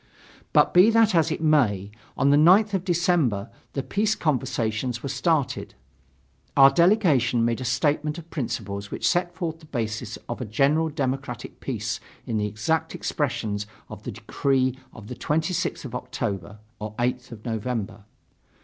But 0.51 0.73
be 0.73 0.89
that 0.89 1.13
as 1.13 1.31
it 1.31 1.41
may, 1.43 1.91
on 2.17 2.31
the 2.31 2.35
9th 2.35 2.73
of 2.73 2.83
December 2.83 3.51
the 3.73 3.83
peace 3.83 4.15
conversations 4.15 5.03
were 5.03 5.09
started. 5.09 5.75
Our 6.57 6.71
delegation 6.71 7.45
made 7.45 7.61
a 7.61 7.65
statement 7.65 8.17
of 8.17 8.27
principles 8.31 8.89
which 8.89 9.07
set 9.07 9.35
forth 9.35 9.59
the 9.59 9.67
basis 9.67 10.17
of 10.27 10.41
a 10.41 10.45
general 10.45 10.89
democratic 10.89 11.59
peace 11.59 11.99
in 12.25 12.37
the 12.39 12.47
exact 12.47 12.95
expressions 12.95 13.67
of 13.89 14.01
the 14.01 14.11
decree 14.13 14.75
of 14.91 15.05
the 15.05 15.13
26th 15.13 15.85
of 15.85 15.93
October 15.93 16.57
(8th 16.81 17.31
of 17.31 17.45
November). 17.45 18.05